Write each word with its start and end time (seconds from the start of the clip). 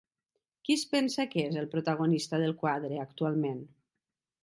Qui 0.67 0.75
es 0.77 0.85
pensa 0.93 1.27
que 1.35 1.45
és 1.51 1.61
el 1.63 1.69
protagonista 1.75 2.43
del 2.47 2.59
quadre 2.65 3.01
actualment? 3.07 3.65